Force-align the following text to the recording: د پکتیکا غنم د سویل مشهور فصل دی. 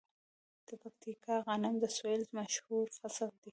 د 0.67 0.69
پکتیکا 0.81 1.35
غنم 1.45 1.75
د 1.79 1.85
سویل 1.97 2.23
مشهور 2.37 2.85
فصل 2.99 3.29
دی. 3.41 3.49